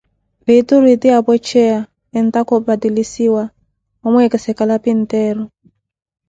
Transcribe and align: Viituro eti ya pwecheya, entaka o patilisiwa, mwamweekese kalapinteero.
Viituro 0.45 0.87
eti 0.93 1.07
ya 1.11 1.17
pwecheya, 1.25 1.79
entaka 2.17 2.51
o 2.57 2.59
patilisiwa, 2.67 3.43
mwamweekese 4.01 4.51
kalapinteero. 4.57 5.43